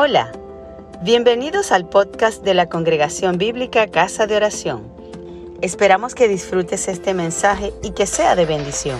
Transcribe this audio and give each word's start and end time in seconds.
Hola, 0.00 0.30
bienvenidos 1.02 1.72
al 1.72 1.88
podcast 1.88 2.44
de 2.44 2.54
la 2.54 2.68
Congregación 2.68 3.36
Bíblica 3.36 3.88
Casa 3.88 4.28
de 4.28 4.36
Oración. 4.36 4.92
Esperamos 5.60 6.14
que 6.14 6.28
disfrutes 6.28 6.86
este 6.86 7.14
mensaje 7.14 7.72
y 7.82 7.90
que 7.90 8.06
sea 8.06 8.36
de 8.36 8.46
bendición. 8.46 8.96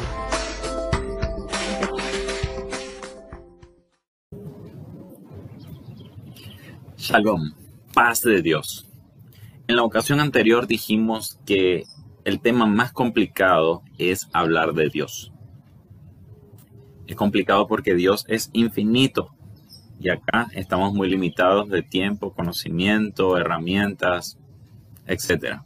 Shalom, 6.96 7.52
paz 7.94 8.22
de 8.22 8.42
Dios. 8.42 8.88
En 9.68 9.76
la 9.76 9.84
ocasión 9.84 10.18
anterior 10.18 10.66
dijimos 10.66 11.38
que 11.46 11.84
el 12.24 12.40
tema 12.40 12.66
más 12.66 12.90
complicado 12.90 13.84
es 13.98 14.28
hablar 14.32 14.74
de 14.74 14.88
Dios. 14.88 15.30
Es 17.06 17.14
complicado 17.14 17.68
porque 17.68 17.94
Dios 17.94 18.24
es 18.26 18.50
infinito 18.52 19.37
y 20.00 20.10
acá 20.10 20.48
estamos 20.52 20.94
muy 20.94 21.08
limitados 21.08 21.68
de 21.68 21.82
tiempo, 21.82 22.32
conocimiento, 22.32 23.36
herramientas, 23.36 24.38
etc. 25.06 25.60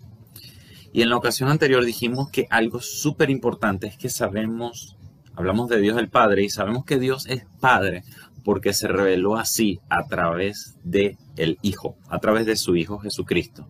Y 0.93 1.03
en 1.03 1.11
la 1.11 1.17
ocasión 1.17 1.49
anterior 1.49 1.85
dijimos 1.85 2.31
que 2.31 2.47
algo 2.51 2.81
súper 2.81 3.31
importante 3.31 3.87
es 3.87 3.97
que 3.97 4.09
sabemos, 4.09 4.97
hablamos 5.35 5.69
de 5.69 5.81
Dios 5.81 5.99
el 5.99 6.09
Padre 6.09 6.45
y 6.45 6.51
sabemos 6.51 6.85
que 6.85 6.99
Dios 6.99 7.27
es 7.27 7.47
Padre 7.61 8.05
porque 8.45 8.73
se 8.73 8.89
reveló 8.89 9.37
así 9.37 9.81
a 9.89 10.07
través 10.07 10.77
de 10.83 11.17
el 11.37 11.59
Hijo, 11.63 11.97
a 12.09 12.19
través 12.19 12.47
de 12.47 12.57
su 12.57 12.77
Hijo 12.77 12.99
Jesucristo. 12.99 13.69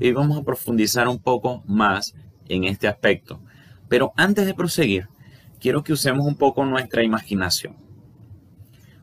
Y 0.00 0.12
vamos 0.12 0.38
a 0.38 0.42
profundizar 0.42 1.08
un 1.08 1.18
poco 1.18 1.62
más 1.66 2.14
en 2.48 2.64
este 2.64 2.88
aspecto. 2.88 3.40
Pero 3.88 4.12
antes 4.16 4.46
de 4.46 4.54
proseguir, 4.54 5.08
quiero 5.60 5.82
que 5.82 5.92
usemos 5.92 6.26
un 6.26 6.36
poco 6.36 6.64
nuestra 6.64 7.02
imaginación. 7.02 7.87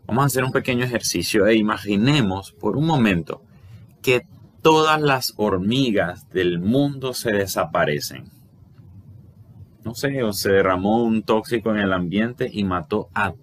Vamos 0.08 0.24
a 0.24 0.28
hacer 0.28 0.44
un 0.44 0.52
pequeño 0.52 0.86
ejercicio 0.86 1.48
e 1.48 1.56
imaginemos 1.56 2.52
por 2.52 2.78
un 2.78 2.86
momento 2.86 3.42
que 4.04 4.28
todas 4.62 5.02
las 5.02 5.34
hormigas 5.38 6.30
del 6.30 6.60
mundo 6.60 7.16
se 7.16 7.32
desaparecen. 7.32 8.26
No 9.84 9.96
sé, 9.96 10.22
o 10.22 10.32
se 10.32 10.52
derramó 10.52 11.04
un 11.04 11.24
tóxico 11.24 11.72
en 11.72 11.78
el 11.78 11.92
ambiente 11.92 12.50
y 12.52 12.64
mató 12.64 13.10
a 13.16 13.34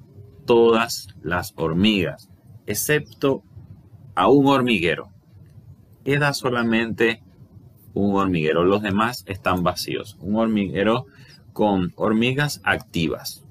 todas 0.47 1.09
las 1.20 1.53
hormigas, 1.56 2.28
excepto 2.67 3.42
a 4.14 4.29
un 4.29 4.47
hormiguero. 4.47 5.08
Queda 6.05 6.33
solamente 6.33 7.23
un 7.92 8.14
hormiguero, 8.14 8.62
los 8.62 8.83
demás 8.83 9.25
están 9.27 9.64
vacíos. 9.64 10.17
Un 10.20 10.36
hormiguero 10.36 11.06
con 11.53 11.92
hormigas 11.97 12.61
activas, 12.62 13.45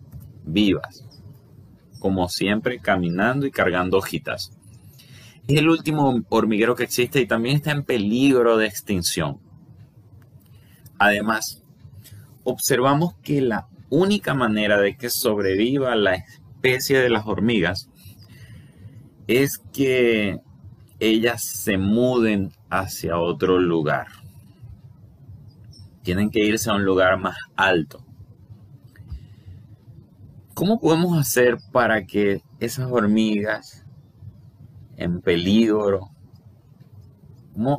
vivas 0.45 1.10
como 2.01 2.27
siempre, 2.27 2.79
caminando 2.79 3.45
y 3.45 3.51
cargando 3.51 3.99
hojitas. 3.99 4.51
Es 5.47 5.57
el 5.59 5.69
último 5.69 6.21
hormiguero 6.29 6.75
que 6.75 6.83
existe 6.83 7.21
y 7.21 7.27
también 7.27 7.55
está 7.55 7.71
en 7.71 7.83
peligro 7.83 8.57
de 8.57 8.65
extinción. 8.65 9.39
Además, 10.97 11.63
observamos 12.43 13.15
que 13.23 13.41
la 13.41 13.67
única 13.89 14.33
manera 14.33 14.81
de 14.81 14.97
que 14.97 15.09
sobreviva 15.09 15.95
la 15.95 16.15
especie 16.15 16.99
de 16.99 17.09
las 17.09 17.27
hormigas 17.27 17.89
es 19.27 19.59
que 19.71 20.39
ellas 20.99 21.43
se 21.43 21.77
muden 21.77 22.51
hacia 22.69 23.17
otro 23.17 23.59
lugar. 23.59 24.07
Tienen 26.03 26.31
que 26.31 26.43
irse 26.43 26.69
a 26.69 26.75
un 26.75 26.85
lugar 26.85 27.19
más 27.19 27.37
alto. 27.55 28.03
¿Cómo 30.61 30.79
podemos 30.79 31.17
hacer 31.17 31.57
para 31.71 32.05
que 32.05 32.43
esas 32.59 32.91
hormigas 32.91 33.83
en 34.95 35.19
peligro, 35.19 36.11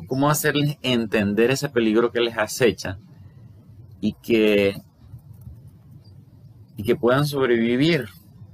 cómo, 0.08 0.28
hacerles 0.28 0.78
entender 0.82 1.52
ese 1.52 1.68
peligro 1.68 2.10
que 2.10 2.18
les 2.18 2.36
acecha 2.36 2.98
y 4.00 4.14
que, 4.14 4.82
y 6.76 6.82
que 6.82 6.96
puedan 6.96 7.24
sobrevivir 7.24 8.08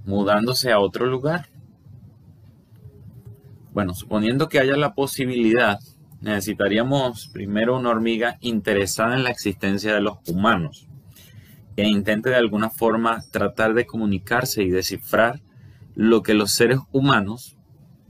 mudándose 0.05 0.72
a 0.72 0.78
otro 0.78 1.06
lugar? 1.06 1.49
Bueno, 3.72 3.94
suponiendo 3.94 4.50
que 4.50 4.61
haya 4.61 4.77
la 4.77 4.93
posibilidad, 4.93 5.78
necesitaríamos 6.21 7.28
primero 7.28 7.78
una 7.78 7.88
hormiga 7.88 8.37
interesada 8.43 9.17
en 9.17 9.25
la 9.25 9.31
existencia 9.31 9.94
de 9.94 10.03
los 10.03 10.19
humanos 10.28 10.88
que 11.78 11.87
intente 11.87 12.31
de 12.31 12.34
alguna 12.34 12.71
forma 12.71 13.22
tratar 13.31 13.72
de 13.72 13.87
comunicarse 13.87 14.65
y 14.65 14.69
descifrar 14.69 15.41
lo 15.94 16.25
que 16.25 16.34
los 16.34 16.50
seres 16.50 16.81
humanos 16.91 17.56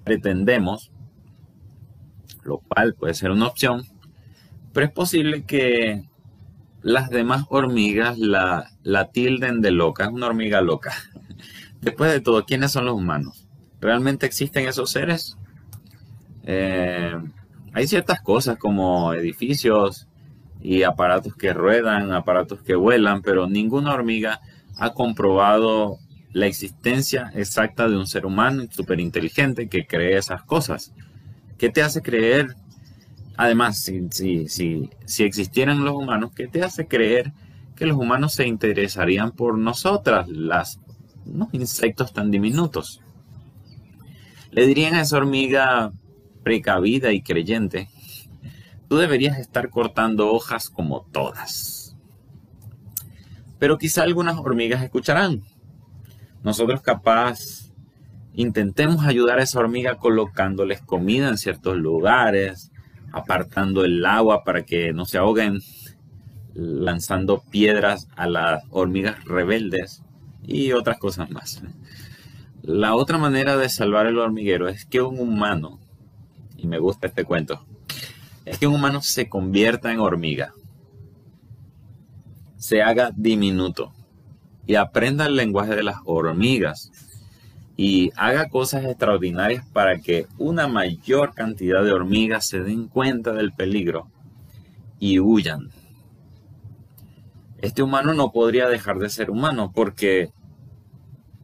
pretendemos, 0.05 0.91
lo 2.45 2.61
cual 2.61 2.95
puede 2.95 3.13
ser 3.13 3.31
una 3.31 3.47
opción, 3.47 3.85
pero 4.73 4.87
es 4.87 4.93
posible 4.93 5.45
que 5.45 6.09
las 6.81 7.11
demás 7.11 7.45
hormigas 7.51 8.17
la, 8.17 8.71
la 8.85 9.11
tilden 9.11 9.61
de 9.61 9.71
loca, 9.71 10.07
es 10.07 10.13
una 10.13 10.29
hormiga 10.29 10.63
loca. 10.63 10.95
Después 11.83 12.11
de 12.11 12.23
todo, 12.23 12.47
¿quiénes 12.47 12.73
son 12.73 12.87
los 12.87 12.95
humanos? 12.95 13.47
¿Realmente 13.83 14.25
existen 14.25 14.67
esos 14.67 14.89
seres? 14.89 15.37
Eh, 16.45 17.13
hay 17.75 17.87
ciertas 17.87 18.23
cosas 18.23 18.57
como 18.57 19.13
edificios, 19.13 20.09
y 20.61 20.83
aparatos 20.83 21.35
que 21.35 21.53
ruedan, 21.53 22.13
aparatos 22.13 22.63
que 22.63 22.75
vuelan, 22.75 23.23
pero 23.23 23.47
ninguna 23.47 23.93
hormiga 23.93 24.41
ha 24.77 24.93
comprobado 24.93 25.99
la 26.33 26.47
existencia 26.47 27.31
exacta 27.35 27.89
de 27.89 27.97
un 27.97 28.07
ser 28.07 28.27
humano 28.27 28.65
súper 28.71 29.01
inteligente 29.01 29.69
que 29.69 29.87
cree 29.87 30.17
esas 30.17 30.43
cosas. 30.43 30.93
¿Qué 31.57 31.71
te 31.71 31.83
hace 31.83 32.03
creer? 32.03 32.55
Además, 33.37 33.83
si, 33.83 34.09
si, 34.11 34.49
si, 34.49 34.91
si 35.05 35.25
existieran 35.25 35.85
los 35.85 35.95
humanos, 35.95 36.33
¿qué 36.35 36.49
te 36.49 36.63
hace 36.63 36.87
creer 36.87 37.33
que 37.77 37.87
los 37.87 37.97
humanos 37.97 38.35
se 38.35 38.47
interesarían 38.47 39.31
por 39.33 39.57
nosotras, 39.57 40.29
las 40.29 40.81
unos 41.25 41.49
insectos 41.53 42.13
tan 42.13 42.31
diminutos? 42.31 43.01
Le 44.51 44.67
dirían 44.67 44.95
a 44.95 45.03
esa 45.03 45.19
hormiga 45.19 45.93
precavida 46.43 47.13
y 47.13 47.23
creyente 47.23 47.89
Tú 48.89 48.97
deberías 48.97 49.39
estar 49.39 49.69
cortando 49.69 50.33
hojas 50.33 50.71
como 50.71 51.03
todas. 51.13 51.97
Pero 53.59 53.77
quizá 53.77 54.03
algunas 54.03 54.39
hormigas 54.39 54.83
escucharán. 54.83 55.43
Nosotros 56.43 56.81
capaz 56.81 57.73
intentemos 58.33 59.05
ayudar 59.05 59.41
a 59.41 59.43
esa 59.43 59.59
hormiga 59.59 59.97
colocándoles 59.97 60.81
comida 60.81 61.29
en 61.29 61.39
ciertos 61.39 61.77
lugares, 61.77 62.71
apartando 63.13 63.85
el 63.85 64.05
agua 64.07 64.45
para 64.45 64.65
que 64.65 64.93
no 64.93 65.05
se 65.05 65.19
ahoguen, 65.19 65.61
lanzando 66.55 67.43
piedras 67.51 68.09
a 68.17 68.27
las 68.27 68.63
hormigas 68.71 69.25
rebeldes 69.25 70.03
y 70.43 70.73
otras 70.73 70.99
cosas 70.99 71.31
más. 71.31 71.63
La 72.63 72.95
otra 72.95 73.19
manera 73.19 73.57
de 73.57 73.69
salvar 73.69 74.07
el 74.07 74.19
hormiguero 74.19 74.69
es 74.69 74.85
que 74.85 75.01
un 75.01 75.19
humano, 75.19 75.79
y 76.57 76.67
me 76.67 76.79
gusta 76.79 77.07
este 77.07 77.25
cuento, 77.25 77.67
es 78.49 78.59
que 78.59 78.67
un 78.67 78.75
humano 78.75 79.03
se 79.03 79.29
convierta 79.29 79.93
en 79.93 80.01
hormiga, 80.01 80.55
se 82.57 82.83
haga 82.83 83.11
diminuto 83.15 83.93
y 84.67 84.75
aprenda 84.77 85.27
el 85.27 85.37
lenguaje 85.37 85.77
de 85.77 85.83
las 85.83 85.97
hormigas 86.05 86.91
y 87.77 88.11
haga 88.17 88.49
cosas 88.49 88.85
extraordinarias 88.85 89.65
para 89.73 90.01
que 90.01 90.27
una 90.39 90.67
mayor 90.67 91.35
cantidad 91.35 91.85
de 91.85 91.93
hormigas 91.93 92.49
se 92.49 92.61
den 92.61 92.89
cuenta 92.89 93.33
del 93.33 93.53
peligro 93.53 94.09
y 94.99 95.21
huyan. 95.21 95.71
Este 97.59 97.83
humano 97.83 98.15
no 98.15 98.33
podría 98.33 98.69
dejar 98.69 98.99
de 98.99 99.11
ser 99.11 99.31
humano 99.31 99.73
porque 99.75 100.31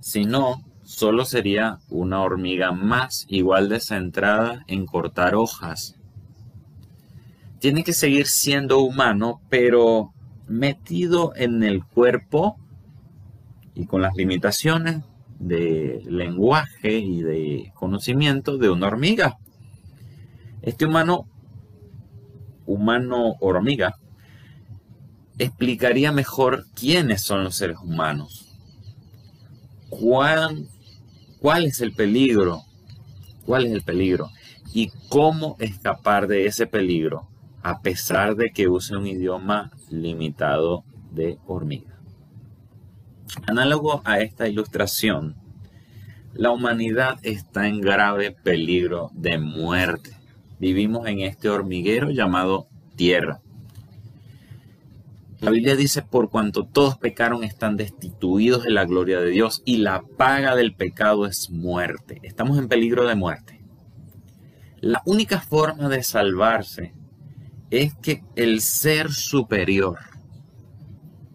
si 0.01 0.25
no, 0.25 0.63
solo 0.83 1.25
sería 1.25 1.79
una 1.89 2.23
hormiga 2.23 2.73
más 2.73 3.27
igual 3.29 3.69
de 3.69 3.81
centrada 3.81 4.65
en 4.67 4.87
cortar 4.87 5.35
hojas 5.35 5.97
tiene 7.59 7.85
que 7.85 7.93
seguir 7.93 8.27
siendo 8.27 8.81
humano, 8.81 9.41
pero 9.49 10.13
metido 10.47 11.33
en 11.37 11.63
el 11.63 11.85
cuerpo 11.85 12.57
y 13.75 13.87
con 13.87 14.03
las 14.03 14.15
limitaciones 14.15 15.03
de 15.39 16.03
lenguaje 16.07 16.99
y 16.99 17.23
de 17.23 17.73
conocimiento 17.75 18.59
de 18.59 18.71
una 18.71 18.87
hormiga. 18.87 19.39
Este 20.63 20.87
humano, 20.87 21.27
humano 22.67 23.35
hormiga, 23.41 23.97
explicaría 25.39 26.13
mejor 26.13 26.67
quiénes 26.75 27.23
son 27.23 27.45
los 27.45 27.57
seres 27.57 27.79
humanos, 27.83 28.55
cuál, 29.89 30.69
cuál 31.41 31.65
es 31.65 31.81
el 31.81 31.93
peligro, 31.93 32.63
cuál 33.45 33.67
es 33.67 33.73
el 33.73 33.83
peligro 33.83 34.31
y 34.73 34.91
cómo 35.09 35.57
escapar 35.59 36.29
de 36.29 36.47
ese 36.47 36.67
peligro 36.67 37.29
a 37.65 37.81
pesar 37.81 38.37
de 38.37 38.51
que 38.51 38.69
use 38.69 38.95
un 38.95 39.07
idioma 39.07 39.73
limitado 39.89 40.85
de 41.13 41.39
hormiga. 41.47 41.99
Análogo 43.47 44.03
a 44.05 44.21
esta 44.21 44.47
ilustración, 44.47 45.37
La 46.35 46.51
humanidad 46.51 47.19
está 47.23 47.69
en 47.69 47.81
grave 47.81 48.33
peligro 48.33 49.11
de 49.15 49.39
muerte. 49.39 50.11
Vivimos 50.59 51.07
en 51.07 51.21
este 51.21 51.49
hormiguero 51.49 52.11
llamado 52.11 52.67
tierra. 52.97 53.41
La 55.41 55.53
Biblia 55.53 55.77
dice, 55.77 56.03
por 56.03 56.31
cuanto 56.31 56.65
todos 56.65 56.99
pecaron, 56.99 57.45
están 57.45 57.77
destituidos 57.77 58.65
de 58.65 58.71
la 58.71 58.85
gloria 58.85 59.21
de 59.21 59.31
Dios 59.31 59.63
y 59.65 59.77
la 59.77 60.03
paga 60.03 60.57
del 60.57 60.75
pecado 60.75 61.25
es 61.25 61.51
muerte. 61.51 62.19
Estamos 62.25 62.59
en 62.59 62.67
peligro 62.67 63.07
de 63.07 63.15
muerte. 63.15 63.65
La 64.81 65.03
única 65.07 65.41
forma 65.41 65.89
de 65.89 66.03
salvarse 66.03 66.95
es 67.71 67.95
que 67.95 68.23
el 68.37 68.61
ser 68.61 69.13
superior, 69.13 69.99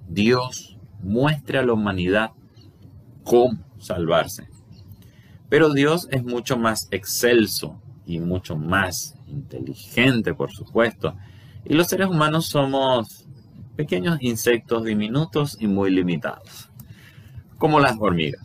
Dios, 0.08 0.78
muestre 1.02 1.60
a 1.60 1.64
la 1.64 1.74
humanidad 1.74 2.32
cómo 3.24 3.60
salvarse. 3.80 4.48
Pero 5.50 5.74
Dios 5.74 6.08
es 6.12 6.24
mucho 6.24 6.58
más 6.58 6.88
excelso 6.92 7.82
y 8.06 8.20
mucho 8.20 8.56
más 8.56 9.16
inteligente, 9.28 10.34
por 10.34 10.52
supuesto. 10.52 11.16
Y 11.66 11.74
los 11.74 11.88
seres 11.88 12.08
humanos 12.08 12.48
somos 12.48 13.28
pequeños 13.76 14.18
insectos 14.22 14.84
diminutos 14.84 15.58
y 15.60 15.68
muy 15.68 15.92
limitados, 15.92 16.70
como 17.58 17.80
las 17.80 17.96
hormigas. 18.00 18.44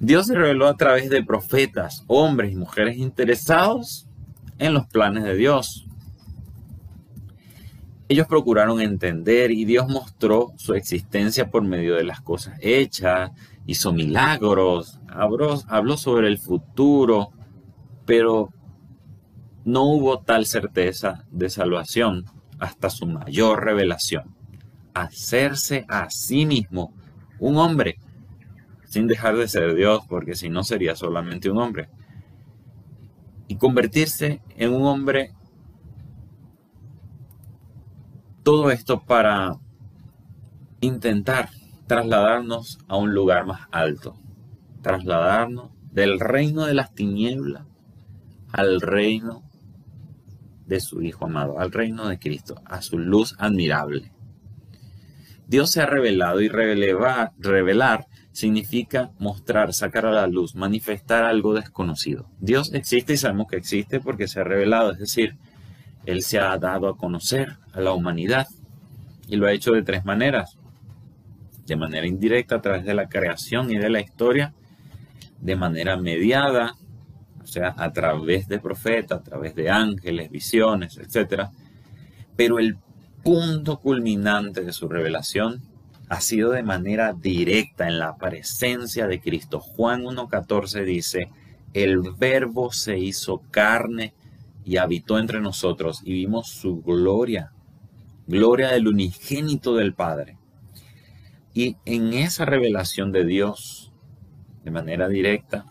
Dios 0.00 0.26
se 0.26 0.34
reveló 0.34 0.66
a 0.66 0.76
través 0.76 1.08
de 1.10 1.22
profetas, 1.22 2.04
hombres 2.06 2.52
y 2.52 2.56
mujeres 2.56 2.96
interesados 2.96 4.08
en 4.58 4.74
los 4.74 4.86
planes 4.86 5.24
de 5.24 5.34
Dios. 5.34 5.86
Ellos 8.08 8.26
procuraron 8.26 8.80
entender 8.80 9.50
y 9.50 9.64
Dios 9.64 9.88
mostró 9.88 10.52
su 10.56 10.74
existencia 10.74 11.50
por 11.50 11.62
medio 11.62 11.94
de 11.94 12.04
las 12.04 12.20
cosas 12.20 12.58
hechas, 12.60 13.30
hizo 13.66 13.92
milagros, 13.92 15.00
habló, 15.08 15.58
habló 15.68 15.96
sobre 15.96 16.28
el 16.28 16.38
futuro, 16.38 17.30
pero 18.04 18.50
no 19.64 19.84
hubo 19.84 20.20
tal 20.20 20.44
certeza 20.44 21.24
de 21.30 21.48
salvación 21.48 22.26
hasta 22.58 22.90
su 22.90 23.06
mayor 23.06 23.64
revelación, 23.64 24.34
hacerse 24.92 25.86
a 25.88 26.10
sí 26.10 26.44
mismo 26.44 26.92
un 27.38 27.56
hombre, 27.56 27.96
sin 28.84 29.06
dejar 29.06 29.36
de 29.36 29.48
ser 29.48 29.74
Dios, 29.74 30.04
porque 30.08 30.34
si 30.34 30.50
no 30.50 30.62
sería 30.62 30.94
solamente 30.94 31.50
un 31.50 31.58
hombre, 31.58 31.88
y 33.48 33.56
convertirse 33.56 34.40
en 34.56 34.72
un 34.72 34.82
hombre, 34.82 35.32
todo 38.44 38.70
esto 38.70 39.02
para 39.04 39.58
intentar 40.80 41.48
trasladarnos 41.86 42.78
a 42.88 42.96
un 42.96 43.14
lugar 43.14 43.46
más 43.46 43.62
alto, 43.72 44.16
trasladarnos 44.82 45.70
del 45.90 46.20
reino 46.20 46.66
de 46.66 46.74
las 46.74 46.94
tinieblas 46.94 47.64
al 48.52 48.82
reino 48.82 49.42
de 50.66 50.80
su 50.80 51.02
Hijo 51.02 51.24
amado, 51.24 51.58
al 51.58 51.72
reino 51.72 52.06
de 52.06 52.18
Cristo, 52.18 52.60
a 52.66 52.82
su 52.82 52.98
luz 52.98 53.34
admirable. 53.38 54.12
Dios 55.46 55.70
se 55.70 55.80
ha 55.80 55.86
revelado 55.86 56.40
y 56.40 56.48
revelar, 56.48 58.06
significa 58.32 59.12
mostrar, 59.18 59.72
sacar 59.72 60.04
a 60.04 60.12
la 60.12 60.26
luz, 60.26 60.54
manifestar 60.54 61.24
algo 61.24 61.54
desconocido. 61.54 62.28
Dios 62.40 62.74
existe 62.74 63.14
y 63.14 63.16
sabemos 63.16 63.46
que 63.48 63.56
existe 63.56 64.00
porque 64.00 64.28
se 64.28 64.40
ha 64.40 64.44
revelado, 64.44 64.92
es 64.92 64.98
decir, 64.98 65.38
Él 66.06 66.22
se 66.22 66.38
ha 66.38 66.56
dado 66.58 66.88
a 66.88 66.96
conocer 66.96 67.56
a 67.72 67.80
la 67.80 67.92
humanidad 67.92 68.46
y 69.28 69.36
lo 69.36 69.46
ha 69.46 69.52
hecho 69.52 69.72
de 69.72 69.82
tres 69.82 70.04
maneras. 70.04 70.58
De 71.66 71.76
manera 71.76 72.06
indirecta 72.06 72.56
a 72.56 72.60
través 72.60 72.84
de 72.84 72.94
la 72.94 73.08
creación 73.08 73.70
y 73.70 73.78
de 73.78 73.88
la 73.88 74.00
historia, 74.00 74.52
de 75.40 75.56
manera 75.56 75.96
mediada 75.96 76.74
o 77.44 77.46
sea, 77.46 77.74
a 77.76 77.92
través 77.92 78.48
de 78.48 78.58
profetas, 78.58 79.20
a 79.20 79.22
través 79.22 79.54
de 79.54 79.70
ángeles, 79.70 80.30
visiones, 80.30 80.96
etc. 80.96 81.48
Pero 82.36 82.58
el 82.58 82.78
punto 83.22 83.78
culminante 83.80 84.62
de 84.62 84.72
su 84.72 84.88
revelación 84.88 85.62
ha 86.08 86.20
sido 86.20 86.52
de 86.52 86.62
manera 86.62 87.12
directa 87.12 87.86
en 87.86 87.98
la 87.98 88.16
presencia 88.16 89.06
de 89.06 89.20
Cristo. 89.20 89.60
Juan 89.60 90.04
1.14 90.04 90.84
dice, 90.84 91.30
el 91.74 92.00
verbo 92.18 92.72
se 92.72 92.98
hizo 92.98 93.42
carne 93.50 94.14
y 94.64 94.78
habitó 94.78 95.18
entre 95.18 95.40
nosotros 95.40 96.00
y 96.04 96.12
vimos 96.12 96.48
su 96.48 96.82
gloria, 96.82 97.52
gloria 98.26 98.68
del 98.68 98.88
unigénito 98.88 99.74
del 99.74 99.94
Padre. 99.94 100.38
Y 101.52 101.76
en 101.84 102.14
esa 102.14 102.44
revelación 102.44 103.12
de 103.12 103.24
Dios, 103.24 103.92
de 104.64 104.70
manera 104.70 105.08
directa, 105.08 105.66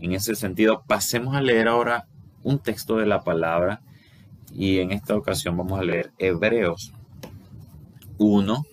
en 0.00 0.12
ese 0.12 0.34
sentido, 0.34 0.82
pasemos 0.86 1.34
a 1.34 1.40
leer 1.40 1.68
ahora 1.68 2.06
un 2.42 2.58
texto 2.58 2.96
de 2.96 3.06
la 3.06 3.22
palabra 3.22 3.82
y 4.54 4.78
en 4.78 4.92
esta 4.92 5.16
ocasión 5.16 5.56
vamos 5.56 5.78
a 5.78 5.84
leer 5.84 6.12
Hebreos 6.18 6.92
1, 8.16 8.64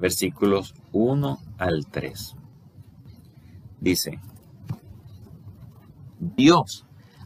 versículos 0.00 0.74
1 0.92 1.38
al 1.58 1.86
3. 1.86 2.34
Dice, 3.80 4.20
Dios, 6.18 6.87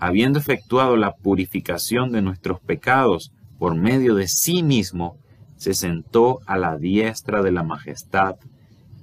habiendo 0.00 0.38
efectuado 0.38 0.96
la 0.96 1.12
purificación 1.12 2.10
de 2.10 2.22
nuestros 2.22 2.58
pecados 2.58 3.32
por 3.58 3.74
medio 3.74 4.14
de 4.14 4.28
sí 4.28 4.62
mismo, 4.62 5.18
se 5.58 5.74
sentó 5.74 6.40
a 6.46 6.56
la 6.56 6.78
diestra 6.78 7.42
de 7.42 7.52
la 7.52 7.62
majestad 7.62 8.36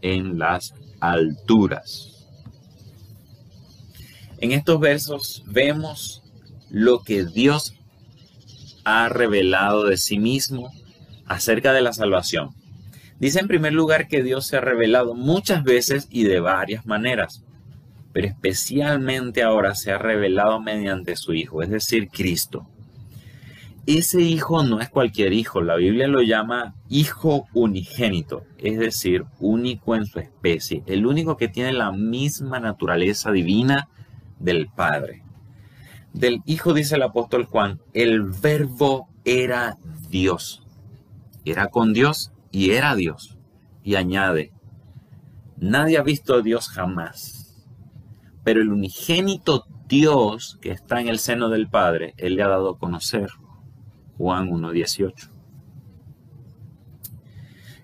en 0.02 0.40
las 0.40 0.74
alturas. 1.00 2.26
En 4.40 4.52
estos 4.52 4.80
versos 4.80 5.44
vemos 5.46 6.24
lo 6.71 7.04
que 7.04 7.26
Dios 7.26 7.76
ha 8.83 9.07
revelado 9.07 9.83
de 9.83 9.98
sí 9.98 10.18
mismo 10.18 10.71
acerca 11.28 11.74
de 11.74 11.83
la 11.83 11.94
salvación. 11.94 12.56
Dice 13.19 13.40
en 13.40 13.48
primer 13.48 13.74
lugar 13.74 14.07
que 14.07 14.24
Dios 14.24 14.48
se 14.48 14.57
ha 14.57 14.62
revelado 14.62 15.14
muchas 15.14 15.64
veces 15.64 16.07
y 16.10 16.24
de 16.24 16.40
varias 16.40 16.88
maneras, 16.88 17.44
pero 18.18 18.30
especialmente 18.30 19.44
ahora 19.44 19.76
se 19.76 19.92
ha 19.92 20.00
revelado 20.00 20.59
mediante 20.59 21.16
su 21.16 21.36
Hijo, 21.36 21.62
es 21.62 21.69
decir, 21.69 22.09
Cristo. 22.09 22.68
Ese 23.86 24.21
Hijo 24.21 24.64
no 24.64 24.81
es 24.81 24.90
cualquier 24.90 25.33
Hijo, 25.33 25.62
la 25.62 25.76
Biblia 25.76 26.07
lo 26.07 26.24
llama 26.24 26.74
Hijo 26.90 27.45
unigénito, 27.54 28.42
es 28.57 28.80
decir, 28.80 29.26
único 29.40 29.95
en 29.95 30.07
su 30.07 30.18
especie, 30.18 30.81
el 30.88 31.06
único 31.06 31.38
que 31.38 31.47
tiene 31.47 31.74
la 31.74 31.92
misma 31.92 32.59
naturaleza 32.59 33.31
divina 33.31 33.88
del 34.40 34.68
Padre. 34.76 35.21
Del 36.12 36.42
Hijo 36.47 36.74
dice 36.74 36.95
el 36.95 37.04
apóstol 37.04 37.45
Juan, 37.45 37.80
el 37.94 38.24
verbo 38.24 39.09
era 39.26 39.78
Dios. 40.09 40.64
Era 41.45 41.68
con 41.68 41.94
Dios 41.94 42.31
y 42.52 42.71
era 42.71 42.95
Dios. 42.95 43.38
Y 43.83 43.94
añade, 43.94 44.54
nadie 45.57 46.00
ha 46.00 46.02
visto 46.02 46.33
a 46.33 46.42
Dios 46.42 46.68
jamás. 46.68 47.37
Pero 48.47 48.61
el 48.61 48.71
unigénito 48.71 49.66
Dios 49.89 50.57
que 50.61 50.71
está 50.71 51.01
en 51.01 51.09
el 51.09 51.19
seno 51.19 51.49
del 51.49 51.68
Padre, 51.68 52.13
Él 52.16 52.35
le 52.35 52.44
ha 52.44 52.47
dado 52.47 52.69
a 52.69 52.77
conocer. 52.77 53.30
Juan 54.18 54.49
1.18. 54.49 55.30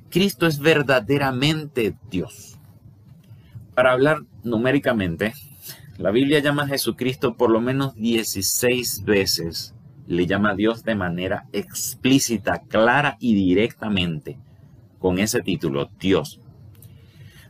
Cristo 0.09 0.47
es 0.47 0.59
verdaderamente 0.59 1.97
Dios. 2.09 2.57
Para 3.75 3.91
hablar 3.91 4.19
numéricamente, 4.45 5.33
la 5.97 6.11
Biblia 6.11 6.39
llama 6.39 6.63
a 6.63 6.67
Jesucristo 6.67 7.35
por 7.35 7.51
lo 7.51 7.59
menos 7.59 7.95
16 7.95 9.03
veces. 9.03 9.75
Le 10.07 10.25
llama 10.27 10.51
a 10.51 10.55
Dios 10.55 10.85
de 10.85 10.95
manera 10.95 11.45
explícita, 11.51 12.61
clara 12.69 13.17
y 13.19 13.35
directamente 13.35 14.39
con 14.99 15.19
ese 15.19 15.41
título, 15.41 15.89
Dios. 15.99 16.39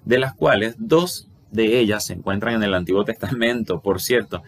De 0.03 0.17
las 0.17 0.33
cuales 0.33 0.77
dos 0.79 1.29
de 1.53 1.79
ellas 1.79 2.05
se 2.05 2.13
encuentran 2.13 2.55
en 2.55 2.63
el 2.63 2.73
Antiguo 2.73 3.05
Testamento. 3.05 3.79
Por 3.79 4.01
cierto, 4.01 4.43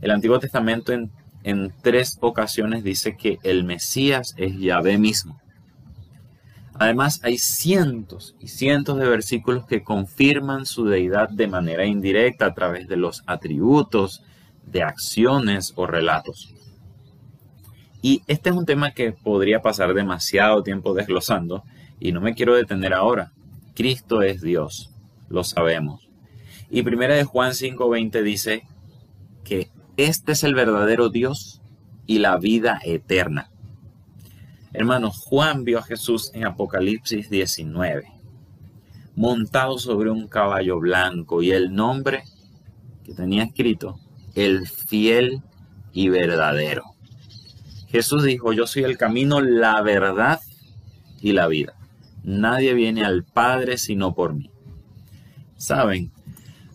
el 0.00 0.10
Antiguo 0.10 0.38
Testamento 0.38 0.92
en, 0.92 1.10
en 1.42 1.72
tres 1.82 2.18
ocasiones 2.20 2.84
dice 2.84 3.16
que 3.16 3.38
el 3.42 3.64
Mesías 3.64 4.34
es 4.36 4.58
Yahvé 4.58 4.98
mismo. 4.98 5.40
Además, 6.74 7.20
hay 7.24 7.36
cientos 7.36 8.34
y 8.40 8.48
cientos 8.48 8.98
de 8.98 9.08
versículos 9.08 9.66
que 9.66 9.82
confirman 9.82 10.64
su 10.64 10.86
deidad 10.86 11.28
de 11.28 11.46
manera 11.46 11.84
indirecta 11.84 12.46
a 12.46 12.54
través 12.54 12.88
de 12.88 12.96
los 12.96 13.22
atributos, 13.26 14.22
de 14.64 14.82
acciones 14.82 15.72
o 15.76 15.86
relatos. 15.86 16.54
Y 18.02 18.22
este 18.26 18.50
es 18.50 18.56
un 18.56 18.64
tema 18.64 18.92
que 18.92 19.12
podría 19.12 19.60
pasar 19.60 19.92
demasiado 19.92 20.62
tiempo 20.62 20.94
desglosando 20.94 21.64
y 21.98 22.12
no 22.12 22.20
me 22.20 22.34
quiero 22.34 22.54
detener 22.54 22.94
ahora. 22.94 23.32
Cristo 23.74 24.22
es 24.22 24.40
Dios, 24.40 24.90
lo 25.28 25.44
sabemos. 25.44 26.09
Y 26.70 26.82
primera 26.82 27.14
de 27.14 27.24
Juan 27.24 27.52
5:20 27.52 28.22
dice 28.22 28.62
que 29.44 29.70
este 29.96 30.32
es 30.32 30.44
el 30.44 30.54
verdadero 30.54 31.08
Dios 31.08 31.60
y 32.06 32.20
la 32.20 32.38
vida 32.38 32.80
eterna. 32.84 33.50
Hermanos, 34.72 35.18
Juan 35.18 35.64
vio 35.64 35.80
a 35.80 35.82
Jesús 35.82 36.30
en 36.32 36.46
Apocalipsis 36.46 37.28
19, 37.28 38.12
montado 39.16 39.78
sobre 39.78 40.10
un 40.10 40.28
caballo 40.28 40.78
blanco 40.78 41.42
y 41.42 41.50
el 41.50 41.74
nombre 41.74 42.22
que 43.04 43.14
tenía 43.14 43.42
escrito, 43.42 43.98
el 44.36 44.68
fiel 44.68 45.42
y 45.92 46.08
verdadero. 46.08 46.84
Jesús 47.88 48.22
dijo, 48.22 48.52
yo 48.52 48.68
soy 48.68 48.84
el 48.84 48.96
camino, 48.96 49.40
la 49.40 49.82
verdad 49.82 50.38
y 51.20 51.32
la 51.32 51.48
vida. 51.48 51.74
Nadie 52.22 52.74
viene 52.74 53.04
al 53.04 53.24
Padre 53.24 53.76
sino 53.76 54.14
por 54.14 54.34
mí. 54.34 54.52
Saben, 55.56 56.12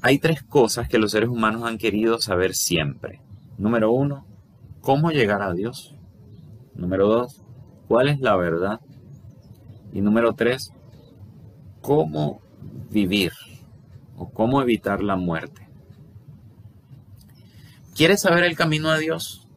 hay 0.05 0.19
tres 0.19 0.43
cosas 0.43 0.87
que 0.87 0.99
los 0.99 1.13
seres 1.13 1.29
humanos 1.29 1.63
han 1.63 1.79
querido 1.79 2.21
saber 2.21 2.53
siempre. 2.53 3.21
Número 3.57 3.91
uno, 3.91 4.23
¿cómo 4.81 5.09
llegar 5.09 5.41
a 5.41 5.51
Dios? 5.51 5.95
Número 6.75 7.07
dos, 7.07 7.41
cuál 7.87 8.09
es 8.09 8.19
la 8.19 8.35
verdad. 8.35 8.81
Y 9.93 10.01
número 10.01 10.33
tres, 10.33 10.71
cómo 11.81 12.39
vivir 12.91 13.31
o 14.15 14.29
cómo 14.29 14.61
evitar 14.61 15.01
la 15.01 15.15
muerte. 15.15 15.67
¿Quieres 17.95 18.21
saber 18.21 18.43
el 18.43 18.55
camino 18.55 18.91
a 18.91 18.99
Dios? 18.99 19.47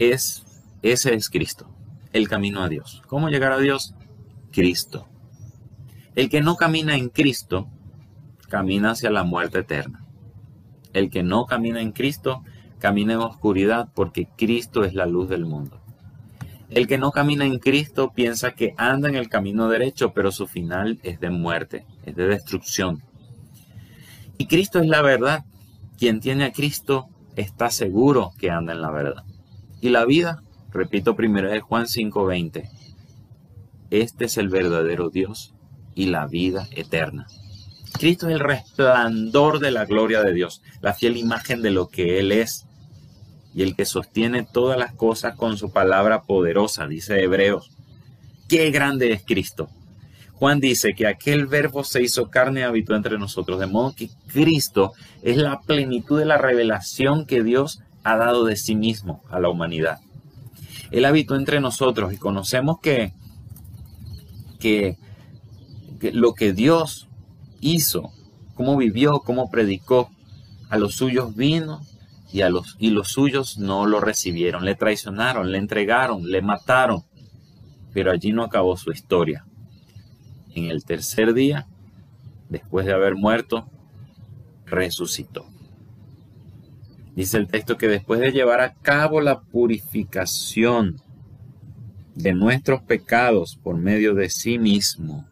Es, 0.00 0.44
ese 0.82 1.14
es 1.14 1.30
Cristo, 1.30 1.68
el 2.12 2.28
camino 2.28 2.64
a 2.64 2.68
Dios. 2.68 3.00
¿Cómo 3.06 3.28
llegar 3.28 3.52
a 3.52 3.58
Dios? 3.58 3.94
Cristo. 4.50 5.06
El 6.16 6.28
que 6.28 6.40
no 6.40 6.56
camina 6.56 6.96
en 6.96 7.10
Cristo, 7.10 7.68
camina 8.54 8.92
hacia 8.92 9.10
la 9.10 9.24
muerte 9.24 9.58
eterna. 9.58 10.04
El 10.92 11.10
que 11.10 11.24
no 11.24 11.44
camina 11.44 11.80
en 11.80 11.90
Cristo, 11.90 12.44
camina 12.78 13.14
en 13.14 13.18
oscuridad 13.18 13.88
porque 13.92 14.28
Cristo 14.36 14.84
es 14.84 14.94
la 14.94 15.06
luz 15.06 15.28
del 15.28 15.44
mundo. 15.44 15.80
El 16.70 16.86
que 16.86 16.96
no 16.96 17.10
camina 17.10 17.46
en 17.46 17.58
Cristo 17.58 18.12
piensa 18.14 18.52
que 18.52 18.72
anda 18.76 19.08
en 19.08 19.16
el 19.16 19.28
camino 19.28 19.68
derecho, 19.68 20.12
pero 20.12 20.30
su 20.30 20.46
final 20.46 21.00
es 21.02 21.18
de 21.18 21.30
muerte, 21.30 21.84
es 22.06 22.14
de 22.14 22.28
destrucción. 22.28 23.02
Y 24.38 24.46
Cristo 24.46 24.78
es 24.78 24.86
la 24.86 25.02
verdad. 25.02 25.44
Quien 25.98 26.20
tiene 26.20 26.44
a 26.44 26.52
Cristo 26.52 27.08
está 27.34 27.70
seguro 27.70 28.30
que 28.38 28.52
anda 28.52 28.72
en 28.72 28.82
la 28.82 28.92
verdad. 28.92 29.24
Y 29.80 29.88
la 29.88 30.04
vida, 30.04 30.44
repito 30.70 31.16
primero 31.16 31.50
de 31.50 31.58
Juan 31.58 31.86
5:20, 31.88 32.70
este 33.90 34.26
es 34.26 34.38
el 34.38 34.48
verdadero 34.48 35.10
Dios 35.10 35.56
y 35.96 36.06
la 36.06 36.28
vida 36.28 36.68
eterna. 36.70 37.26
Cristo 37.98 38.28
es 38.28 38.34
el 38.34 38.40
resplandor 38.40 39.60
de 39.60 39.70
la 39.70 39.84
gloria 39.84 40.22
de 40.22 40.32
Dios, 40.32 40.62
la 40.80 40.94
fiel 40.94 41.16
imagen 41.16 41.62
de 41.62 41.70
lo 41.70 41.88
que 41.88 42.18
Él 42.18 42.32
es 42.32 42.66
y 43.54 43.62
el 43.62 43.76
que 43.76 43.84
sostiene 43.84 44.42
todas 44.42 44.78
las 44.78 44.94
cosas 44.94 45.36
con 45.36 45.56
su 45.56 45.72
palabra 45.72 46.22
poderosa, 46.22 46.88
dice 46.88 47.22
Hebreos. 47.22 47.70
Qué 48.48 48.70
grande 48.70 49.12
es 49.12 49.22
Cristo. 49.24 49.68
Juan 50.32 50.58
dice 50.58 50.94
que 50.94 51.06
aquel 51.06 51.46
verbo 51.46 51.84
se 51.84 52.02
hizo 52.02 52.28
carne 52.30 52.60
y 52.60 52.62
habitó 52.64 52.96
entre 52.96 53.16
nosotros, 53.16 53.60
de 53.60 53.66
modo 53.66 53.94
que 53.94 54.10
Cristo 54.26 54.92
es 55.22 55.36
la 55.36 55.60
plenitud 55.60 56.18
de 56.18 56.24
la 56.24 56.36
revelación 56.36 57.24
que 57.24 57.44
Dios 57.44 57.80
ha 58.02 58.16
dado 58.16 58.44
de 58.44 58.56
sí 58.56 58.74
mismo 58.74 59.22
a 59.30 59.38
la 59.38 59.48
humanidad. 59.48 60.00
Él 60.90 61.04
habitó 61.04 61.36
entre 61.36 61.60
nosotros 61.60 62.12
y 62.12 62.16
conocemos 62.16 62.80
que, 62.80 63.12
que, 64.58 64.98
que 66.00 66.12
lo 66.12 66.34
que 66.34 66.52
Dios 66.52 67.08
hizo, 67.64 68.12
cómo 68.54 68.76
vivió, 68.76 69.20
cómo 69.20 69.50
predicó, 69.50 70.10
a 70.68 70.78
los 70.78 70.94
suyos 70.94 71.34
vino 71.34 71.80
y, 72.32 72.42
a 72.42 72.50
los, 72.50 72.76
y 72.78 72.90
los 72.90 73.08
suyos 73.08 73.58
no 73.58 73.86
lo 73.86 74.00
recibieron, 74.00 74.64
le 74.64 74.74
traicionaron, 74.74 75.50
le 75.50 75.58
entregaron, 75.58 76.30
le 76.30 76.42
mataron. 76.42 77.04
Pero 77.92 78.10
allí 78.10 78.32
no 78.32 78.44
acabó 78.44 78.76
su 78.76 78.90
historia. 78.90 79.44
En 80.54 80.66
el 80.66 80.84
tercer 80.84 81.32
día, 81.32 81.66
después 82.48 82.86
de 82.86 82.92
haber 82.92 83.14
muerto, 83.14 83.68
resucitó. 84.66 85.46
Dice 87.14 87.38
el 87.38 87.46
texto 87.46 87.76
que 87.76 87.88
después 87.88 88.20
de 88.20 88.32
llevar 88.32 88.60
a 88.60 88.74
cabo 88.74 89.20
la 89.20 89.40
purificación 89.40 91.00
de 92.14 92.34
nuestros 92.34 92.82
pecados 92.82 93.56
por 93.62 93.76
medio 93.76 94.14
de 94.14 94.28
sí 94.28 94.58
mismo, 94.58 95.26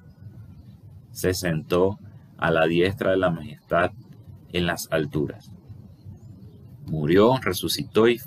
se 1.10 1.34
sentó 1.34 1.98
a 2.42 2.50
la 2.50 2.66
diestra 2.66 3.12
de 3.12 3.16
la 3.16 3.30
majestad 3.30 3.92
en 4.52 4.66
las 4.66 4.88
alturas 4.90 5.52
murió, 6.86 7.38
resucitó 7.42 8.08
y 8.08 8.20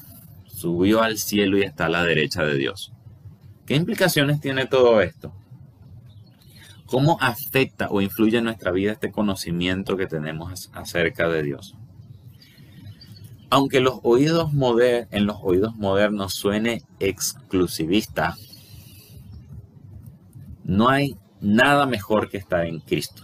subió 0.48 1.04
al 1.04 1.18
cielo 1.18 1.58
y 1.58 1.64
está 1.64 1.86
a 1.86 1.90
la 1.90 2.04
derecha 2.04 2.44
de 2.44 2.58
Dios. 2.58 2.92
¿Qué 3.66 3.76
implicaciones 3.76 4.42
tiene 4.42 4.66
todo 4.66 5.02
esto? 5.02 5.34
¿Cómo 6.88 7.18
afecta 7.20 7.88
o 7.90 8.02
influye 8.02 8.38
en 8.38 8.46
nuestra 8.46 8.72
vida 8.72 8.92
este 8.92 9.12
conocimiento 9.12 9.98
que 9.98 10.08
tenemos 10.08 10.70
acerca 10.74 11.28
de 11.30 11.44
Dios? 11.44 11.76
Aunque 13.50 13.78
en 13.78 13.84
los 13.84 14.00
oídos 14.04 14.52
modernos 14.54 16.34
suene 16.34 16.84
exclusivista, 17.00 18.36
no 20.64 20.90
hay 20.90 21.16
nada 21.42 21.86
mejor 21.86 22.30
que 22.30 22.38
estar 22.38 22.66
en 22.66 22.80
Cristo. 22.80 23.24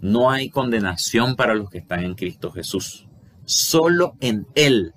No 0.00 0.30
hay 0.30 0.50
condenación 0.50 1.36
para 1.36 1.54
los 1.54 1.70
que 1.70 1.78
están 1.78 2.04
en 2.04 2.14
Cristo 2.14 2.50
Jesús. 2.50 3.08
Solo 3.44 4.14
en 4.20 4.46
Él 4.54 4.92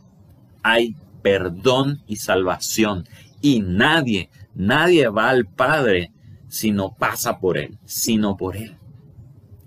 hay 0.64 0.96
perdón 1.22 2.04
y 2.08 2.18
salvación. 2.18 3.06
Y 3.42 3.62
nadie, 3.62 4.30
nadie 4.54 5.08
va 5.08 5.30
al 5.30 5.46
Padre 5.46 6.12
si 6.48 6.72
no 6.72 6.94
pasa 6.94 7.40
por 7.40 7.58
Él, 7.58 7.80
sino 7.86 8.38
por 8.38 8.58
Él. 8.58 8.78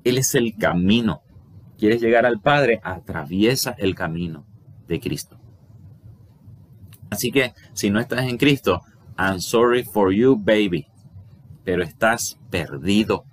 Él 0.05 0.19
es 0.19 0.35
el 0.35 0.55
camino. 0.57 1.23
¿Quieres 1.79 2.01
llegar 2.01 2.27
al 2.27 2.41
Padre? 2.41 2.81
Atraviesa 2.85 3.75
el 3.79 3.95
camino 3.95 4.47
de 4.87 5.01
Cristo. 5.01 5.39
Así 7.11 7.31
que 7.31 7.55
si 7.73 7.91
no 7.91 8.01
estás 8.01 8.27
en 8.27 8.37
Cristo, 8.37 8.83
I'm 9.19 9.41
sorry 9.41 9.85
for 9.85 10.13
you, 10.13 10.37
baby. 10.37 10.87
Pero 11.65 11.83
estás 11.83 12.39
perdido. 12.51 13.25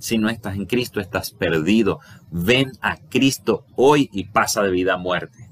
Si 0.00 0.16
no 0.16 0.30
estás 0.30 0.56
en 0.56 0.64
Cristo, 0.64 0.98
estás 0.98 1.30
perdido. 1.30 2.00
Ven 2.30 2.72
a 2.80 2.96
Cristo 2.96 3.66
hoy 3.76 4.08
y 4.12 4.24
pasa 4.24 4.62
de 4.62 4.70
vida 4.70 4.94
a 4.94 4.96
muerte. 4.96 5.50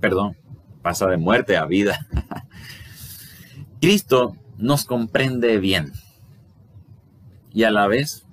Perdón, 0.00 0.36
pasa 0.82 1.06
de 1.06 1.16
muerte 1.16 1.56
a 1.56 1.66
vida. 1.66 2.04
Cristo 3.80 4.36
nos 4.58 4.84
comprende 4.84 5.58
bien 5.58 5.92
y 7.52 7.62
a 7.62 7.70
la 7.70 7.86
vez 7.86 8.26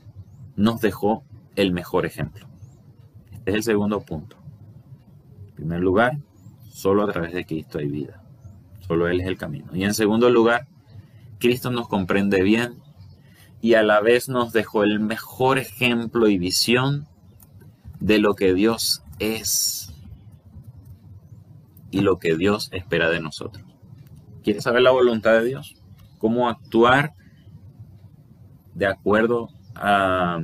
nos 0.55 0.81
dejó 0.81 1.23
el 1.55 1.71
mejor 1.71 2.07
ejemplo. 2.07 2.47
Este 3.31 3.51
es 3.51 3.55
el 3.57 3.63
segundo 3.63 4.01
punto. 4.01 4.37
En 5.49 5.55
primer 5.55 5.81
lugar, 5.81 6.17
solo 6.71 7.03
a 7.03 7.11
través 7.11 7.33
de 7.33 7.45
Cristo 7.45 7.77
hay 7.77 7.89
vida. 7.89 8.23
Solo 8.87 9.07
Él 9.07 9.21
es 9.21 9.27
el 9.27 9.37
camino. 9.37 9.67
Y 9.75 9.83
en 9.83 9.93
segundo 9.93 10.31
lugar, 10.31 10.67
Cristo 11.37 11.69
nos 11.69 11.87
comprende 11.87 12.41
bien 12.41 12.82
y 13.63 13.75
a 13.75 13.81
la 13.81 14.01
vez 14.01 14.27
nos 14.27 14.51
dejó 14.51 14.83
el 14.83 14.99
mejor 14.99 15.57
ejemplo 15.57 16.27
y 16.27 16.37
visión 16.37 17.07
de 18.01 18.17
lo 18.17 18.35
que 18.35 18.53
Dios 18.53 19.03
es 19.19 19.89
y 21.89 22.01
lo 22.01 22.19
que 22.19 22.35
Dios 22.35 22.67
espera 22.73 23.09
de 23.09 23.21
nosotros. 23.21 23.63
¿Quieres 24.43 24.65
saber 24.65 24.81
la 24.81 24.91
voluntad 24.91 25.31
de 25.31 25.45
Dios? 25.45 25.75
¿Cómo 26.17 26.49
actuar 26.49 27.13
de 28.73 28.85
acuerdo 28.85 29.47
a, 29.75 30.41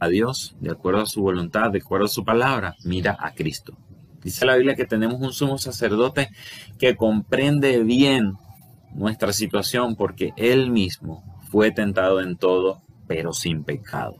a 0.00 0.08
Dios, 0.08 0.56
de 0.58 0.72
acuerdo 0.72 1.02
a 1.02 1.06
su 1.06 1.22
voluntad, 1.22 1.70
de 1.70 1.78
acuerdo 1.78 2.06
a 2.06 2.08
su 2.08 2.24
palabra? 2.24 2.74
Mira 2.82 3.16
a 3.20 3.32
Cristo. 3.32 3.78
Dice 4.24 4.44
la 4.44 4.56
Biblia 4.56 4.74
que 4.74 4.86
tenemos 4.86 5.20
un 5.20 5.32
sumo 5.32 5.56
sacerdote 5.56 6.30
que 6.80 6.96
comprende 6.96 7.84
bien 7.84 8.38
nuestra 8.94 9.32
situación 9.32 9.96
porque 9.96 10.32
Él 10.36 10.70
mismo 10.70 11.22
fue 11.50 11.70
tentado 11.70 12.20
en 12.20 12.36
todo, 12.36 12.82
pero 13.06 13.32
sin 13.32 13.64
pecado. 13.64 14.16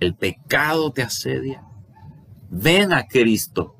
El 0.00 0.14
pecado 0.14 0.90
te 0.92 1.02
asedia. 1.02 1.62
Ven 2.50 2.92
a 2.92 3.06
Cristo. 3.06 3.74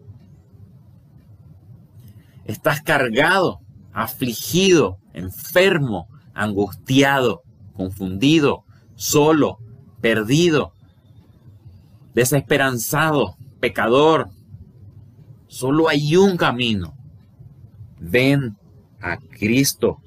Estás 2.44 2.82
cargado, 2.82 3.60
afligido, 3.92 4.98
enfermo, 5.12 6.08
angustiado, 6.34 7.42
confundido, 7.74 8.64
solo, 8.94 9.58
perdido, 10.00 10.72
desesperanzado, 12.14 13.36
pecador. 13.60 14.28
Solo 15.46 15.88
hay 15.88 16.16
un 16.16 16.36
camino. 16.36 16.94
Ven 17.98 18.56
a 19.04 19.18
Cristo. 19.18 20.00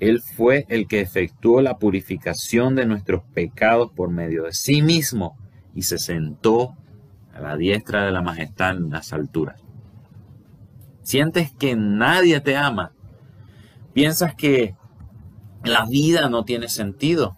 Él 0.00 0.20
fue 0.20 0.66
el 0.68 0.88
que 0.88 1.00
efectuó 1.00 1.60
la 1.60 1.78
purificación 1.78 2.74
de 2.74 2.84
nuestros 2.84 3.22
pecados 3.32 3.92
por 3.92 4.10
medio 4.10 4.44
de 4.44 4.52
sí 4.52 4.82
mismo 4.82 5.36
y 5.74 5.82
se 5.82 5.98
sentó 5.98 6.76
a 7.32 7.40
la 7.40 7.56
diestra 7.56 8.04
de 8.04 8.10
la 8.10 8.22
majestad 8.22 8.76
en 8.76 8.90
las 8.90 9.12
alturas. 9.12 9.60
Sientes 11.02 11.52
que 11.52 11.76
nadie 11.76 12.40
te 12.40 12.56
ama. 12.56 12.92
Piensas 13.92 14.34
que 14.34 14.74
la 15.62 15.86
vida 15.86 16.28
no 16.28 16.44
tiene 16.44 16.68
sentido. 16.68 17.36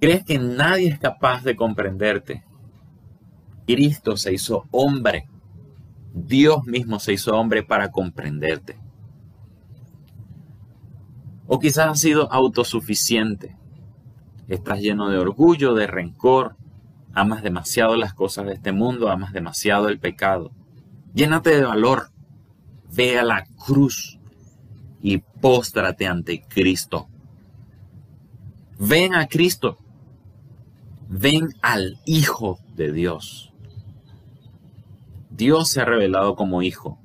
Crees 0.00 0.24
que 0.24 0.38
nadie 0.38 0.88
es 0.88 0.98
capaz 0.98 1.42
de 1.42 1.56
comprenderte. 1.56 2.42
Cristo 3.66 4.16
se 4.16 4.32
hizo 4.32 4.64
hombre. 4.70 5.29
Dios 6.12 6.64
mismo 6.64 6.98
se 6.98 7.12
hizo 7.12 7.36
hombre 7.36 7.62
para 7.62 7.90
comprenderte. 7.90 8.78
O 11.46 11.58
quizás 11.58 11.88
has 11.88 12.00
sido 12.00 12.32
autosuficiente. 12.32 13.56
Estás 14.48 14.80
lleno 14.80 15.08
de 15.08 15.18
orgullo, 15.18 15.74
de 15.74 15.86
rencor. 15.86 16.56
Amas 17.12 17.42
demasiado 17.42 17.96
las 17.96 18.14
cosas 18.14 18.46
de 18.46 18.54
este 18.54 18.72
mundo, 18.72 19.10
amas 19.10 19.32
demasiado 19.32 19.88
el 19.88 19.98
pecado. 19.98 20.52
Llénate 21.12 21.50
de 21.50 21.64
valor. 21.64 22.10
Ve 22.92 23.18
a 23.18 23.24
la 23.24 23.44
cruz 23.66 24.18
y 25.02 25.18
póstrate 25.18 26.06
ante 26.06 26.42
Cristo. 26.42 27.08
Ven 28.78 29.14
a 29.14 29.26
Cristo. 29.26 29.78
Ven 31.08 31.54
al 31.62 31.98
Hijo 32.04 32.58
de 32.74 32.92
Dios. 32.92 33.49
Dios 35.40 35.70
se 35.70 35.80
ha 35.80 35.86
revelado 35.86 36.36
como 36.36 36.60
Hijo. 36.60 36.98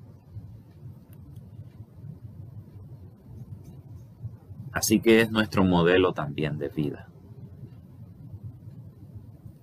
Así 4.73 4.99
que 4.99 5.21
es 5.21 5.31
nuestro 5.31 5.63
modelo 5.63 6.11
también 6.11 6.57
de 6.57 6.67
vida. 6.67 7.07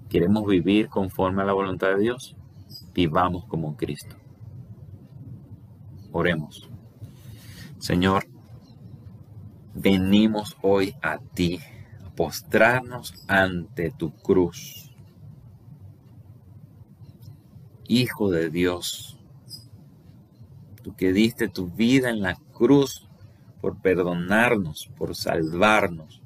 ¿Queremos 0.08 0.46
vivir 0.46 0.88
conforme 0.88 1.42
a 1.42 1.44
la 1.44 1.52
voluntad 1.52 1.88
de 1.88 1.98
Dios? 1.98 2.34
Vivamos 2.94 3.44
como 3.44 3.76
Cristo. 3.76 4.16
Oremos. 6.10 6.70
Señor, 7.78 8.24
venimos 9.74 10.56
hoy 10.62 10.94
a 11.02 11.18
ti, 11.18 11.60
a 12.06 12.10
postrarnos 12.14 13.12
ante 13.28 13.90
tu 13.90 14.14
cruz. 14.14 14.91
Hijo 17.94 18.30
de 18.30 18.48
Dios, 18.48 19.18
tú 20.82 20.96
que 20.96 21.12
diste 21.12 21.48
tu 21.48 21.68
vida 21.68 22.08
en 22.08 22.22
la 22.22 22.36
cruz 22.54 23.06
por 23.60 23.82
perdonarnos, 23.82 24.90
por 24.96 25.14
salvarnos. 25.14 26.22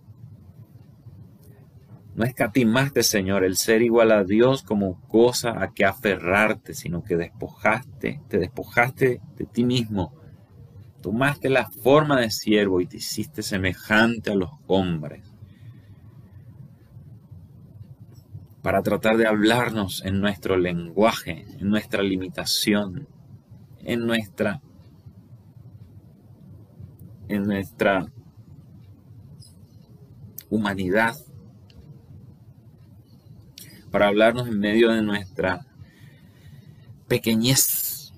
No 2.14 2.23
escatimaste, 2.23 3.02
Señor, 3.02 3.42
el 3.42 3.56
ser 3.56 3.82
igual 3.82 4.12
a 4.12 4.23
Dios 4.23 4.62
como 4.62 5.00
cosa 5.08 5.61
a 5.61 5.75
que 5.75 5.85
aferrarte, 5.85 6.73
sino 6.73 7.02
que 7.02 7.16
despojaste, 7.16 8.20
te 8.28 8.38
despojaste 8.38 9.20
de 9.37 9.44
ti 9.46 9.64
mismo. 9.64 10.14
Tomaste 11.02 11.50
la 11.50 11.68
forma 11.68 12.20
de 12.20 12.30
siervo 12.30 12.80
y 12.80 12.87
te 12.87 12.99
hiciste 12.99 13.42
semejante 13.42 14.30
a 14.30 14.37
los 14.37 14.50
hombres. 14.68 15.35
Para 18.66 18.82
tratar 18.82 19.16
de 19.16 19.28
hablarnos 19.28 20.04
en 20.04 20.20
nuestro 20.20 20.56
lenguaje, 20.56 21.46
en 21.61 21.68
nuestra 21.68 22.02
limitación, 22.02 23.06
en 23.84 24.04
nuestra 24.04 24.60
en 27.28 27.45
nuestra 27.45 28.10
humanidad 30.50 31.14
para 33.93 34.08
hablarnos 34.08 34.49
en 34.49 34.58
medio 34.58 34.90
de 34.90 35.02
nuestra 35.02 35.64
pequeñez 37.06 38.12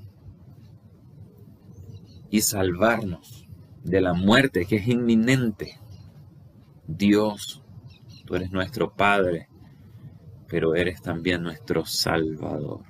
y 2.31 2.41
salvarnos 2.41 3.47
de 3.85 4.01
la 4.01 4.15
muerte 4.15 4.65
que 4.65 4.77
es 4.77 4.89
inminente. 4.89 5.79
Dios, 6.87 7.63
tú 8.25 8.35
eres 8.35 8.51
nuestro 8.51 8.95
Padre, 8.95 9.51
pero 10.49 10.75
eres 10.75 11.03
también 11.03 11.43
nuestro 11.43 11.85
Salvador. 11.85 12.81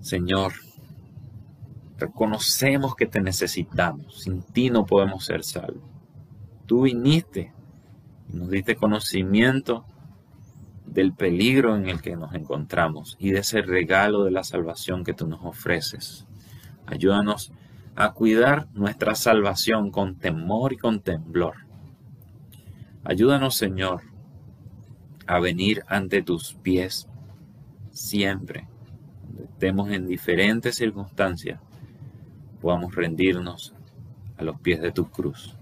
Señor, 0.00 0.52
reconocemos 1.98 2.96
que 2.96 3.06
te 3.06 3.20
necesitamos. 3.20 4.22
Sin 4.22 4.42
ti 4.42 4.70
no 4.70 4.86
podemos 4.86 5.24
ser 5.24 5.44
salvos. 5.44 5.88
Tú 6.66 6.82
viniste 6.82 7.52
nos 8.32 8.50
diste 8.50 8.76
conocimiento 8.76 9.84
del 10.86 11.12
peligro 11.12 11.76
en 11.76 11.88
el 11.88 12.00
que 12.00 12.16
nos 12.16 12.34
encontramos 12.34 13.16
y 13.18 13.30
de 13.30 13.40
ese 13.40 13.62
regalo 13.62 14.24
de 14.24 14.30
la 14.30 14.44
salvación 14.44 15.04
que 15.04 15.14
tú 15.14 15.26
nos 15.26 15.44
ofreces. 15.44 16.26
Ayúdanos 16.86 17.52
a 17.96 18.12
cuidar 18.12 18.68
nuestra 18.72 19.14
salvación 19.14 19.90
con 19.90 20.16
temor 20.16 20.72
y 20.72 20.76
con 20.76 21.00
temblor. 21.00 21.69
Ayúdanos, 23.04 23.56
Señor, 23.56 24.02
a 25.26 25.40
venir 25.40 25.84
ante 25.88 26.22
tus 26.22 26.54
pies 26.54 27.08
siempre, 27.90 28.68
estemos 29.42 29.90
en 29.90 30.06
diferentes 30.06 30.76
circunstancias, 30.76 31.60
podamos 32.60 32.94
rendirnos 32.94 33.74
a 34.36 34.44
los 34.44 34.60
pies 34.60 34.80
de 34.80 34.92
tu 34.92 35.10
cruz. 35.10 35.56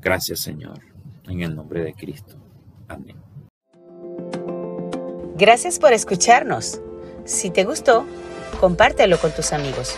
Gracias, 0.00 0.40
Señor 0.40 0.96
en 1.28 1.42
el 1.42 1.54
nombre 1.54 1.82
de 1.82 1.94
Cristo. 1.94 2.36
Amén. 2.88 3.16
Gracias 5.36 5.78
por 5.78 5.92
escucharnos. 5.92 6.80
Si 7.24 7.50
te 7.50 7.64
gustó, 7.64 8.06
compártelo 8.60 9.18
con 9.18 9.32
tus 9.32 9.52
amigos. 9.52 9.96